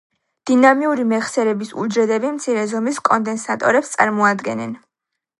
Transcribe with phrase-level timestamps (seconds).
[0.49, 4.73] დინამიური მეხსიერების უჯრედები მცირე ზომის კონდენსატორებს წარმოადგენენ.